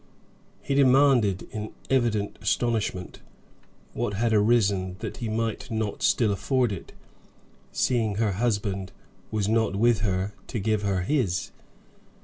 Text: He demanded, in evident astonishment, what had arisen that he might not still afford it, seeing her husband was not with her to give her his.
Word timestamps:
He 0.63 0.73
demanded, 0.73 1.47
in 1.51 1.73
evident 1.91 2.39
astonishment, 2.41 3.19
what 3.93 4.15
had 4.15 4.33
arisen 4.33 4.95
that 4.97 5.17
he 5.17 5.29
might 5.29 5.69
not 5.69 6.01
still 6.01 6.31
afford 6.31 6.71
it, 6.71 6.91
seeing 7.71 8.15
her 8.15 8.31
husband 8.31 8.91
was 9.29 9.47
not 9.47 9.75
with 9.75 9.99
her 9.99 10.33
to 10.47 10.57
give 10.59 10.81
her 10.81 11.01
his. 11.03 11.51